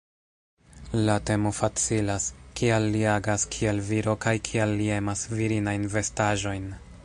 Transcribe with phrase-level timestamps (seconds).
[1.07, 2.25] La temo facilas:
[2.61, 6.71] kial li agas kiel viro kaj kial li emas virinajn vestaĵojn?